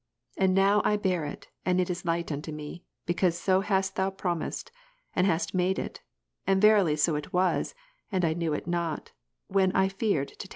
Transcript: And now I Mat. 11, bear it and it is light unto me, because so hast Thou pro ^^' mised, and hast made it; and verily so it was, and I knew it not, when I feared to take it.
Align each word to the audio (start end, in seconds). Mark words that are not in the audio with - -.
And 0.35 0.55
now 0.55 0.79
I 0.83 0.93
Mat. 0.97 1.05
11, 1.05 1.09
bear 1.11 1.25
it 1.25 1.47
and 1.63 1.79
it 1.79 1.87
is 1.87 2.05
light 2.05 2.31
unto 2.31 2.51
me, 2.51 2.83
because 3.05 3.37
so 3.37 3.61
hast 3.61 3.95
Thou 3.95 4.09
pro 4.09 4.33
^^' 4.35 4.37
mised, 4.39 4.71
and 5.15 5.27
hast 5.27 5.53
made 5.53 5.77
it; 5.77 6.01
and 6.47 6.59
verily 6.59 6.95
so 6.95 7.13
it 7.15 7.31
was, 7.31 7.75
and 8.11 8.25
I 8.25 8.33
knew 8.33 8.51
it 8.53 8.65
not, 8.65 9.11
when 9.45 9.71
I 9.73 9.89
feared 9.89 10.29
to 10.29 10.35
take 10.37 10.45
it. 10.45 10.49